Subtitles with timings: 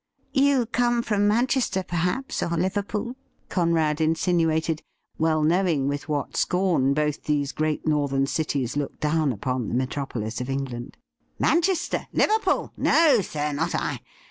[0.33, 3.15] 'You come from Manchester, perhaps, or Liverpool,'
[3.49, 4.81] Conrad insinuated,
[5.19, 10.41] well knowing with what scorn both these great Northern cities look down upon the Metropolis
[10.41, 10.97] of England.'
[11.47, 12.07] Manchester!
[12.13, 12.73] Liverpool!
[12.77, 13.99] No, sir, not I.